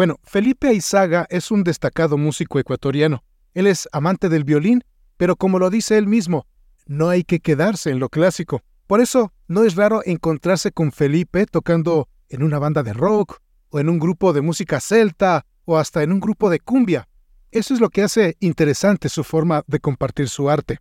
Bueno, 0.00 0.18
Felipe 0.22 0.68
Aizaga 0.68 1.26
es 1.28 1.50
un 1.50 1.62
destacado 1.62 2.16
músico 2.16 2.58
ecuatoriano. 2.58 3.22
Él 3.52 3.66
es 3.66 3.86
amante 3.92 4.30
del 4.30 4.44
violín, 4.44 4.82
pero 5.18 5.36
como 5.36 5.58
lo 5.58 5.68
dice 5.68 5.98
él 5.98 6.06
mismo, 6.06 6.46
no 6.86 7.10
hay 7.10 7.22
que 7.22 7.40
quedarse 7.40 7.90
en 7.90 7.98
lo 7.98 8.08
clásico. 8.08 8.62
Por 8.86 9.02
eso, 9.02 9.34
no 9.46 9.62
es 9.62 9.76
raro 9.76 10.00
encontrarse 10.06 10.72
con 10.72 10.90
Felipe 10.90 11.44
tocando 11.44 12.08
en 12.30 12.42
una 12.42 12.58
banda 12.58 12.82
de 12.82 12.94
rock, 12.94 13.42
o 13.68 13.78
en 13.78 13.90
un 13.90 13.98
grupo 13.98 14.32
de 14.32 14.40
música 14.40 14.80
celta, 14.80 15.44
o 15.66 15.76
hasta 15.76 16.02
en 16.02 16.12
un 16.12 16.20
grupo 16.20 16.48
de 16.48 16.60
cumbia. 16.60 17.06
Eso 17.50 17.74
es 17.74 17.80
lo 17.80 17.90
que 17.90 18.02
hace 18.02 18.38
interesante 18.40 19.10
su 19.10 19.22
forma 19.22 19.64
de 19.66 19.80
compartir 19.80 20.30
su 20.30 20.48
arte. 20.48 20.78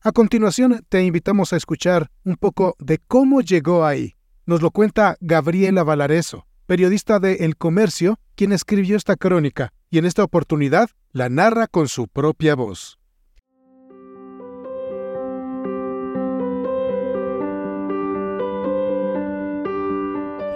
A 0.00 0.12
continuación, 0.12 0.86
te 0.88 1.02
invitamos 1.02 1.52
a 1.52 1.56
escuchar 1.56 2.08
un 2.22 2.36
poco 2.36 2.76
de 2.78 2.98
cómo 2.98 3.40
llegó 3.40 3.84
ahí. 3.84 4.14
Nos 4.46 4.62
lo 4.62 4.70
cuenta 4.70 5.16
Gabriela 5.20 5.82
Valareso, 5.82 6.46
periodista 6.70 7.18
de 7.18 7.32
El 7.40 7.56
Comercio, 7.56 8.20
quien 8.36 8.52
escribió 8.52 8.96
esta 8.96 9.16
crónica, 9.16 9.72
y 9.90 9.98
en 9.98 10.04
esta 10.04 10.22
oportunidad 10.22 10.88
la 11.10 11.28
narra 11.28 11.66
con 11.66 11.88
su 11.88 12.06
propia 12.06 12.54
voz. 12.54 13.00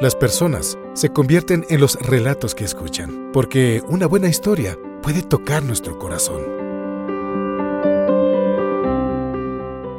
Las 0.01 0.15
personas 0.15 0.79
se 0.93 1.09
convierten 1.09 1.67
en 1.69 1.81
los 1.81 1.97
relatos 1.97 2.55
que 2.55 2.63
escuchan, 2.63 3.31
porque 3.33 3.83
una 3.89 4.07
buena 4.07 4.29
historia 4.29 4.79
puede 5.03 5.21
tocar 5.21 5.65
nuestro 5.65 5.99
corazón. 5.99 6.43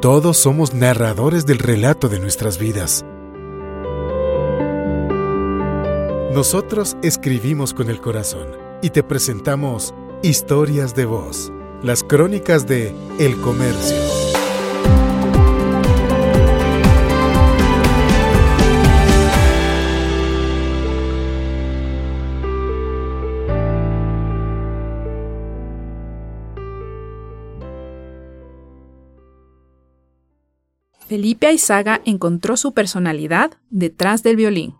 Todos 0.02 0.38
somos 0.38 0.74
narradores 0.74 1.46
del 1.46 1.60
relato 1.60 2.08
de 2.08 2.20
nuestras 2.20 2.58
vidas. 2.58 3.06
Nosotros 6.36 6.98
escribimos 7.02 7.74
con 7.74 7.90
el 7.90 8.02
corazón 8.02 8.50
y 8.82 8.90
te 8.90 9.04
presentamos 9.04 9.94
Historias 10.22 10.94
de 10.94 11.06
Voz, 11.06 11.50
las 11.82 12.04
crónicas 12.04 12.68
de 12.68 12.94
El 13.18 13.40
Comercio. 13.40 13.96
Felipe 31.08 31.48
Aizaga 31.48 32.02
encontró 32.04 32.58
su 32.58 32.74
personalidad 32.74 33.52
detrás 33.70 34.22
del 34.22 34.36
violín. 34.36 34.76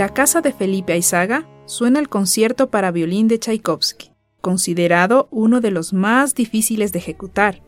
La 0.00 0.08
casa 0.08 0.40
de 0.40 0.54
Felipe 0.54 0.94
Aizaga 0.94 1.46
suena 1.66 2.00
el 2.00 2.08
concierto 2.08 2.70
para 2.70 2.90
violín 2.90 3.28
de 3.28 3.38
Tchaikovsky, 3.38 4.10
considerado 4.40 5.28
uno 5.30 5.60
de 5.60 5.70
los 5.70 5.92
más 5.92 6.34
difíciles 6.34 6.90
de 6.92 7.00
ejecutar 7.00 7.60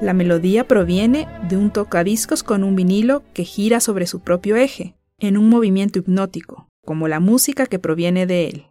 la 0.00 0.14
melodía 0.14 0.68
proviene 0.68 1.26
de 1.48 1.56
un 1.56 1.72
tocadiscos 1.72 2.44
con 2.44 2.62
un 2.62 2.76
vinilo 2.76 3.24
que 3.34 3.42
gira 3.42 3.80
sobre 3.80 4.06
su 4.06 4.20
propio 4.20 4.54
eje, 4.54 4.94
en 5.18 5.36
un 5.36 5.48
movimiento 5.48 5.98
hipnótico, 5.98 6.68
como 6.86 7.08
la 7.08 7.18
música 7.18 7.66
que 7.66 7.80
proviene 7.80 8.24
de 8.24 8.46
él. 8.46 8.66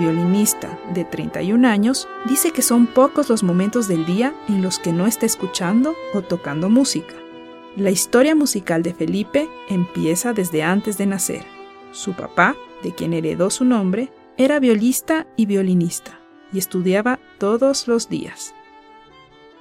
Violinista, 0.00 0.80
de 0.94 1.04
31 1.04 1.68
años, 1.68 2.08
dice 2.26 2.50
que 2.50 2.62
son 2.62 2.86
pocos 2.86 3.28
los 3.28 3.42
momentos 3.42 3.86
del 3.86 4.06
día 4.06 4.34
en 4.48 4.62
los 4.62 4.78
que 4.78 4.92
no 4.92 5.06
está 5.06 5.26
escuchando 5.26 5.94
o 6.14 6.22
tocando 6.22 6.70
música. 6.70 7.14
La 7.76 7.90
historia 7.90 8.34
musical 8.34 8.82
de 8.82 8.94
Felipe 8.94 9.48
empieza 9.68 10.32
desde 10.32 10.62
antes 10.62 10.98
de 10.98 11.06
nacer. 11.06 11.44
Su 11.92 12.14
papá, 12.14 12.56
de 12.82 12.94
quien 12.94 13.12
heredó 13.12 13.50
su 13.50 13.64
nombre, 13.64 14.10
era 14.38 14.58
violista 14.58 15.26
y 15.36 15.46
violinista, 15.46 16.18
y 16.52 16.58
estudiaba 16.58 17.20
todos 17.38 17.86
los 17.86 18.08
días. 18.08 18.54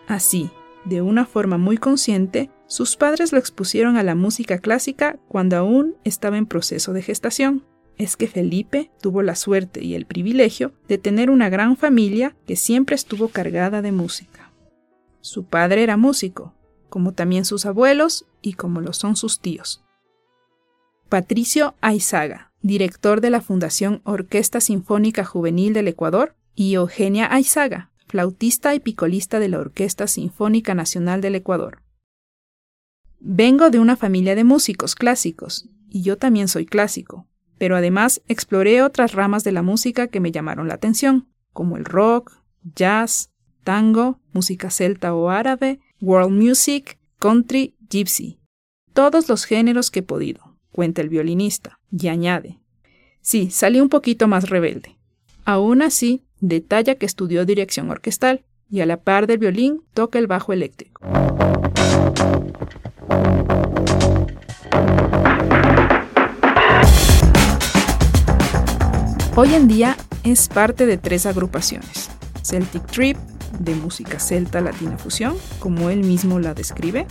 Así, 0.07 0.49
de 0.85 1.01
una 1.01 1.25
forma 1.25 1.57
muy 1.57 1.77
consciente, 1.77 2.49
sus 2.65 2.95
padres 2.95 3.33
lo 3.33 3.39
expusieron 3.39 3.97
a 3.97 4.03
la 4.03 4.15
música 4.15 4.59
clásica 4.59 5.19
cuando 5.27 5.57
aún 5.57 5.95
estaba 6.03 6.37
en 6.37 6.45
proceso 6.45 6.93
de 6.93 7.01
gestación 7.01 7.65
es 7.99 8.15
que 8.15 8.27
Felipe 8.27 8.89
tuvo 9.01 9.21
la 9.21 9.35
suerte 9.35 9.83
y 9.83 9.93
el 9.93 10.05
privilegio 10.05 10.71
de 10.87 10.97
tener 10.97 11.29
una 11.29 11.49
gran 11.49 11.75
familia 11.75 12.35
que 12.47 12.55
siempre 12.55 12.95
estuvo 12.95 13.27
cargada 13.27 13.81
de 13.81 13.91
música. 13.91 14.51
Su 15.19 15.43
padre 15.43 15.83
era 15.83 15.97
músico, 15.97 16.55
como 16.87 17.11
también 17.13 17.43
sus 17.43 17.65
abuelos 17.65 18.25
y 18.41 18.53
como 18.53 18.79
lo 18.79 18.93
son 18.93 19.17
sus 19.17 19.41
tíos. 19.41 19.83
Patricio 21.09 21.75
Aizaga, 21.81 22.53
director 22.61 23.19
de 23.19 23.31
la 23.31 23.41
Fundación 23.41 24.01
Orquesta 24.05 24.61
Sinfónica 24.61 25.25
Juvenil 25.25 25.73
del 25.73 25.89
Ecuador, 25.89 26.35
y 26.55 26.75
Eugenia 26.75 27.31
Aizaga, 27.31 27.91
flautista 28.07 28.73
y 28.75 28.79
picolista 28.79 29.39
de 29.39 29.49
la 29.49 29.59
Orquesta 29.59 30.07
Sinfónica 30.07 30.73
Nacional 30.73 31.19
del 31.19 31.35
Ecuador. 31.35 31.81
Vengo 33.19 33.69
de 33.69 33.79
una 33.79 33.97
familia 33.97 34.35
de 34.35 34.45
músicos 34.45 34.95
clásicos, 34.95 35.67
y 35.89 36.01
yo 36.01 36.17
también 36.17 36.47
soy 36.47 36.65
clásico, 36.65 37.27
pero 37.59 37.75
además 37.75 38.21
exploré 38.27 38.81
otras 38.81 39.13
ramas 39.13 39.43
de 39.43 39.51
la 39.51 39.61
música 39.61 40.07
que 40.07 40.19
me 40.19 40.31
llamaron 40.31 40.67
la 40.67 40.73
atención, 40.73 41.27
como 41.53 41.77
el 41.77 41.85
rock, 41.85 42.31
jazz, 42.75 43.29
tango, 43.63 44.19
música 44.33 44.71
celta 44.71 45.13
o 45.13 45.29
árabe, 45.29 45.79
world 46.01 46.31
music, 46.31 46.97
country, 47.19 47.75
gypsy. 47.89 48.39
Todos 48.93 49.29
los 49.29 49.45
géneros 49.45 49.91
que 49.91 49.99
he 49.99 50.03
podido, 50.03 50.57
cuenta 50.71 51.01
el 51.01 51.09
violinista, 51.09 51.79
y 51.91 52.07
añade. 52.07 52.59
Sí, 53.21 53.51
salí 53.51 53.81
un 53.81 53.89
poquito 53.89 54.27
más 54.27 54.49
rebelde. 54.49 54.97
Aún 55.43 55.81
así, 55.81 56.23
detalla 56.39 56.95
que 56.95 57.05
estudió 57.05 57.45
dirección 57.45 57.89
orquestal 57.89 58.45
y 58.69 58.79
a 58.79 58.85
la 58.85 59.01
par 59.01 59.27
del 59.27 59.39
violín 59.39 59.83
toca 59.93 60.17
el 60.17 60.27
bajo 60.27 60.53
eléctrico. 60.53 61.01
Hoy 69.41 69.55
en 69.55 69.69
día 69.69 69.95
es 70.25 70.49
parte 70.49 70.85
de 70.85 70.97
tres 70.97 71.25
agrupaciones. 71.25 72.09
Celtic 72.43 72.85
Trip, 72.87 73.15
de 73.57 73.73
música 73.73 74.19
celta 74.19 74.59
latina 74.59 74.97
fusión, 74.97 75.37
como 75.59 75.89
él 75.89 76.03
mismo 76.03 76.39
la 76.39 76.53
describe, 76.53 77.07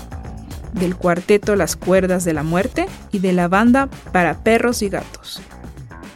del 0.75 0.95
cuarteto 0.95 1.57
Las 1.57 1.75
Cuerdas 1.75 2.27
de 2.27 2.35
la 2.35 2.43
Muerte 2.43 2.85
y 3.13 3.21
de 3.21 3.33
la 3.33 3.49
banda 3.49 3.89
Para 4.13 4.41
Perros 4.41 4.83
y 4.83 4.91
Gatos. 4.91 5.41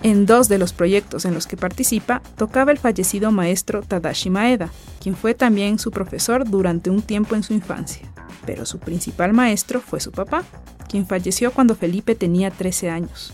En 0.02 0.26
dos 0.26 0.50
de 0.50 0.58
los 0.58 0.74
proyectos 0.74 1.24
en 1.24 1.32
los 1.32 1.46
que 1.46 1.56
participa 1.56 2.20
tocaba 2.36 2.72
el 2.72 2.78
fallecido 2.78 3.32
maestro 3.32 3.80
Tadashi 3.80 4.28
Maeda, 4.28 4.68
quien 5.00 5.16
fue 5.16 5.32
también 5.32 5.78
su 5.78 5.90
profesor 5.90 6.46
durante 6.46 6.90
un 6.90 7.00
tiempo 7.00 7.36
en 7.36 7.42
su 7.42 7.54
infancia. 7.54 8.06
Pero 8.44 8.66
su 8.66 8.78
principal 8.80 9.32
maestro 9.32 9.80
fue 9.80 9.98
su 9.98 10.12
papá, 10.12 10.44
quien 10.90 11.06
falleció 11.06 11.52
cuando 11.52 11.74
Felipe 11.74 12.14
tenía 12.14 12.50
13 12.50 12.90
años. 12.90 13.32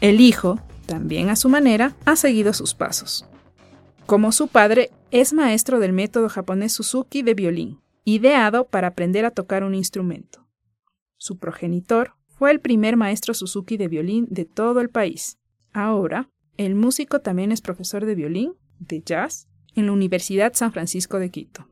El 0.00 0.22
hijo, 0.22 0.58
también 0.88 1.28
a 1.28 1.36
su 1.36 1.48
manera, 1.48 1.94
ha 2.06 2.16
seguido 2.16 2.52
sus 2.54 2.74
pasos. 2.74 3.26
Como 4.06 4.32
su 4.32 4.48
padre, 4.48 4.90
es 5.10 5.34
maestro 5.34 5.78
del 5.78 5.92
método 5.92 6.30
japonés 6.30 6.72
Suzuki 6.72 7.22
de 7.22 7.34
violín, 7.34 7.78
ideado 8.04 8.66
para 8.66 8.88
aprender 8.88 9.26
a 9.26 9.30
tocar 9.30 9.62
un 9.62 9.74
instrumento. 9.74 10.48
Su 11.18 11.38
progenitor 11.38 12.14
fue 12.26 12.50
el 12.50 12.60
primer 12.60 12.96
maestro 12.96 13.34
Suzuki 13.34 13.76
de 13.76 13.88
violín 13.88 14.26
de 14.30 14.46
todo 14.46 14.80
el 14.80 14.88
país. 14.88 15.38
Ahora, 15.72 16.30
el 16.56 16.74
músico 16.74 17.20
también 17.20 17.52
es 17.52 17.60
profesor 17.60 18.06
de 18.06 18.14
violín, 18.14 18.54
de 18.78 19.02
jazz, 19.02 19.46
en 19.74 19.86
la 19.86 19.92
Universidad 19.92 20.54
San 20.54 20.72
Francisco 20.72 21.18
de 21.18 21.30
Quito. 21.30 21.68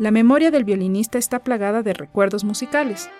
La 0.00 0.10
memoria 0.10 0.50
del 0.50 0.64
violinista 0.64 1.18
está 1.18 1.40
plagada 1.40 1.82
de 1.82 1.92
recuerdos 1.92 2.42
musicales, 2.42 3.10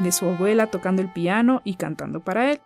de 0.00 0.10
su 0.10 0.26
abuela 0.26 0.66
tocando 0.66 1.00
el 1.00 1.12
piano 1.12 1.62
y 1.62 1.76
cantando 1.76 2.24
para 2.24 2.50
él, 2.50 2.60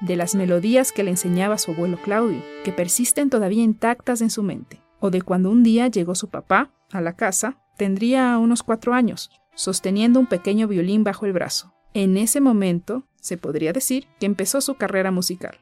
de 0.00 0.14
las 0.14 0.36
melodías 0.36 0.92
que 0.92 1.02
le 1.02 1.10
enseñaba 1.10 1.58
su 1.58 1.72
abuelo 1.72 1.98
Claudio, 2.00 2.40
que 2.62 2.70
persisten 2.70 3.28
todavía 3.28 3.64
intactas 3.64 4.20
en 4.20 4.30
su 4.30 4.44
mente, 4.44 4.80
o 5.00 5.10
de 5.10 5.22
cuando 5.22 5.50
un 5.50 5.64
día 5.64 5.88
llegó 5.88 6.14
su 6.14 6.28
papá 6.30 6.70
a 6.92 7.00
la 7.00 7.16
casa, 7.16 7.58
tendría 7.76 8.38
unos 8.38 8.62
cuatro 8.62 8.94
años, 8.94 9.32
sosteniendo 9.52 10.20
un 10.20 10.26
pequeño 10.26 10.68
violín 10.68 11.02
bajo 11.02 11.26
el 11.26 11.32
brazo. 11.32 11.74
En 11.94 12.16
ese 12.16 12.40
momento, 12.40 13.08
se 13.16 13.36
podría 13.36 13.72
decir 13.72 14.06
que 14.20 14.26
empezó 14.26 14.60
su 14.60 14.76
carrera 14.76 15.10
musical. 15.10 15.58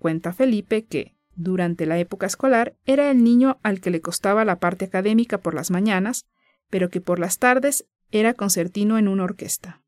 Cuenta 0.00 0.32
Felipe 0.32 0.84
que, 0.84 1.16
durante 1.38 1.86
la 1.86 1.98
época 1.98 2.26
escolar, 2.26 2.74
era 2.84 3.10
el 3.10 3.22
niño 3.22 3.58
al 3.62 3.80
que 3.80 3.90
le 3.90 4.00
costaba 4.00 4.44
la 4.44 4.58
parte 4.58 4.86
académica 4.86 5.38
por 5.38 5.54
las 5.54 5.70
mañanas, 5.70 6.26
pero 6.68 6.90
que 6.90 7.00
por 7.00 7.18
las 7.18 7.38
tardes 7.38 7.86
era 8.10 8.34
concertino 8.34 8.98
en 8.98 9.08
una 9.08 9.24
orquesta. 9.24 9.80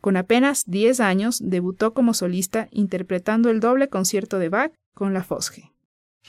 Con 0.00 0.16
apenas 0.16 0.64
10 0.66 1.00
años 1.00 1.40
debutó 1.42 1.92
como 1.92 2.14
solista 2.14 2.68
interpretando 2.70 3.50
el 3.50 3.58
doble 3.58 3.88
concierto 3.88 4.38
de 4.38 4.48
Bach 4.48 4.72
con 4.94 5.12
la 5.12 5.24
Fosge. 5.24 5.72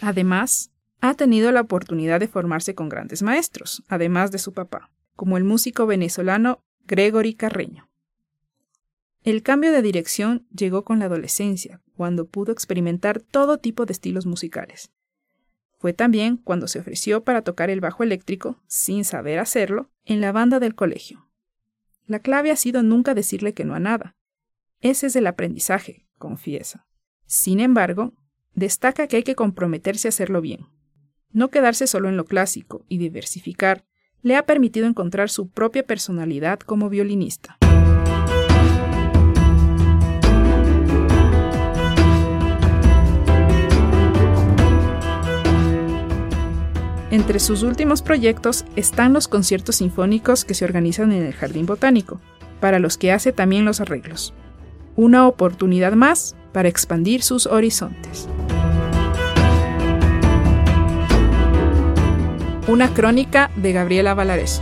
Además, 0.02 0.72
ha 1.02 1.14
tenido 1.14 1.52
la 1.52 1.62
oportunidad 1.62 2.20
de 2.20 2.28
formarse 2.28 2.74
con 2.74 2.90
grandes 2.90 3.22
maestros, 3.22 3.84
además 3.88 4.32
de 4.32 4.40
su 4.40 4.54
papá, 4.54 4.90
como 5.16 5.38
el 5.38 5.44
músico 5.44 5.86
venezolano 5.86 6.64
Gregory 6.88 7.36
Carreño. 7.36 7.89
El 9.24 9.44
cambio 9.44 9.72
de 9.74 9.82
dirección 9.82 10.48
llegó 10.56 10.86
con 10.86 11.00
la 11.00 11.06
adolescencia, 11.06 11.82
cuando 11.98 12.26
pudo 12.26 12.54
experimentar 12.54 13.20
todo 13.20 13.58
tipo 13.58 13.86
de 13.86 13.92
estilos 13.92 14.26
musicales. 14.26 14.92
Fue 15.78 15.94
también 15.94 16.38
cuando 16.38 16.68
se 16.68 16.80
ofreció 16.80 17.24
para 17.24 17.42
tocar 17.42 17.70
el 17.70 17.82
bajo 17.82 18.04
eléctrico, 18.04 18.62
sin 18.68 19.04
saber 19.04 19.40
hacerlo, 19.40 19.90
en 20.06 20.22
la 20.22 20.32
banda 20.32 20.60
del 20.60 20.76
colegio. 20.76 21.30
La 22.06 22.20
clave 22.20 22.52
ha 22.52 22.56
sido 22.56 22.82
nunca 22.82 23.14
decirle 23.14 23.54
que 23.54 23.66
no 23.66 23.76
a 23.76 23.80
nada. 23.80 24.16
Ese 24.82 25.08
es 25.08 25.16
el 25.16 25.28
aprendizaje, 25.28 26.08
confiesa. 26.18 26.88
Sin 27.26 27.60
embargo, 27.60 28.14
destaca 28.56 29.08
que 29.08 29.18
hay 29.18 29.24
que 29.24 29.36
comprometerse 29.36 30.08
a 30.08 30.10
hacerlo 30.10 30.42
bien. 30.42 30.68
No 31.32 31.50
quedarse 31.50 31.88
solo 31.88 32.10
en 32.10 32.18
lo 32.18 32.26
clásico 32.26 32.86
y 32.88 32.98
diversificar 32.98 33.86
le 34.22 34.36
ha 34.36 34.46
permitido 34.46 34.88
encontrar 34.88 35.30
su 35.30 35.50
propia 35.50 35.84
personalidad 35.84 36.60
como 36.60 36.90
violinista. 36.90 37.58
Entre 47.12 47.40
sus 47.40 47.64
últimos 47.64 48.04
proyectos 48.04 48.66
están 48.76 49.14
los 49.14 49.28
conciertos 49.28 49.78
sinfónicos 49.78 50.46
que 50.46 50.54
se 50.54 50.66
organizan 50.66 51.12
en 51.12 51.24
el 51.24 51.34
Jardín 51.34 51.66
Botánico, 51.66 52.20
para 52.60 52.78
los 52.78 52.98
que 52.98 53.12
hace 53.12 53.32
también 53.32 53.66
los 53.66 53.82
arreglos. 53.82 54.34
Una 54.96 55.28
oportunidad 55.28 55.94
más 55.94 56.36
para 56.54 56.70
expandir 56.70 57.24
sus 57.24 57.48
horizontes. 57.48 58.28
Una 62.68 62.94
crónica 62.94 63.50
de 63.56 63.74
Gabriela 63.74 64.14
Valareso. 64.14 64.62